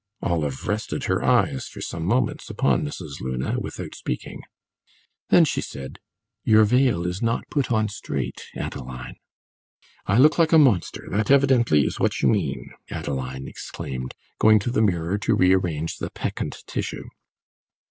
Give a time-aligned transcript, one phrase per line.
[0.23, 3.21] Olive rested her eyes for some moments upon Mrs.
[3.21, 4.41] Luna, without speaking.
[5.29, 5.99] Then she said:
[6.43, 9.17] "Your veil is not put on straight, Adeline."
[10.07, 14.71] "I look like a monster that, evidently, is what you mean!" Adeline exclaimed, going to
[14.71, 17.05] the mirror to rearrange the peccant tissue.